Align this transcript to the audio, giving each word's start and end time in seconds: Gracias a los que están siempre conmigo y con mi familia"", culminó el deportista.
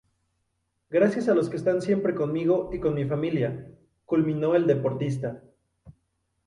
Gracias 0.89 1.29
a 1.29 1.35
los 1.35 1.47
que 1.47 1.57
están 1.57 1.79
siempre 1.83 2.15
conmigo 2.15 2.71
y 2.73 2.79
con 2.79 2.95
mi 2.95 3.05
familia"", 3.05 3.67
culminó 4.07 4.55
el 4.55 4.65
deportista. 4.65 5.43